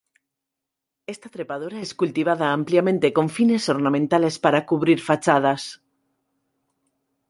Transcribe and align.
Esta 1.13 1.29
trepadora 1.29 1.79
es 1.79 1.93
cultivada 1.93 2.51
ampliamente 2.53 3.13
con 3.13 3.29
fines 3.37 3.69
ornamentales 3.69 4.39
para 4.39 4.65
cubrir 4.65 4.99
fachadas. 4.99 5.83